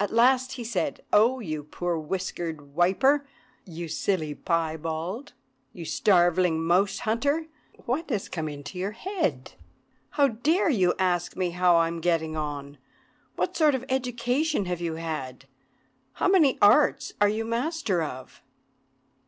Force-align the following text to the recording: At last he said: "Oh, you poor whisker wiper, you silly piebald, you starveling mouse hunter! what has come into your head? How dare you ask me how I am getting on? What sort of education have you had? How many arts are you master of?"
At 0.00 0.10
last 0.12 0.54
he 0.54 0.64
said: 0.64 1.00
"Oh, 1.12 1.38
you 1.38 1.62
poor 1.62 1.96
whisker 1.96 2.52
wiper, 2.52 3.24
you 3.64 3.86
silly 3.86 4.34
piebald, 4.34 5.32
you 5.72 5.84
starveling 5.84 6.60
mouse 6.60 6.98
hunter! 6.98 7.46
what 7.86 8.10
has 8.10 8.28
come 8.28 8.48
into 8.48 8.78
your 8.80 8.90
head? 8.90 9.52
How 10.18 10.26
dare 10.26 10.70
you 10.70 10.94
ask 10.98 11.36
me 11.36 11.50
how 11.50 11.76
I 11.76 11.86
am 11.86 12.00
getting 12.00 12.36
on? 12.36 12.78
What 13.36 13.56
sort 13.56 13.76
of 13.76 13.84
education 13.88 14.64
have 14.64 14.80
you 14.80 14.96
had? 14.96 15.44
How 16.14 16.26
many 16.26 16.58
arts 16.60 17.12
are 17.20 17.28
you 17.28 17.44
master 17.44 18.02
of?" 18.02 18.42